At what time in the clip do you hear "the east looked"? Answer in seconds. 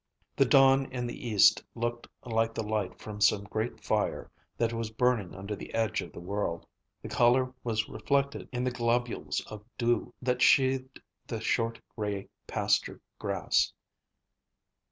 1.05-2.07